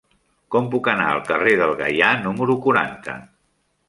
Com 0.53 0.69
puc 0.75 0.87
anar 0.93 1.09
al 1.09 1.19
carrer 1.27 1.53
del 1.59 1.73
Gaià 1.81 2.07
número 2.23 2.57
quaranta? 2.65 3.15